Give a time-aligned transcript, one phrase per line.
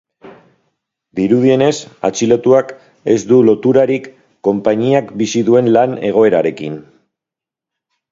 [1.17, 1.73] Dirudienez,
[2.09, 2.73] atxilotuak
[3.15, 4.07] ez du loturarik
[4.49, 6.81] konpainiak bizi duen lan egoerarekin.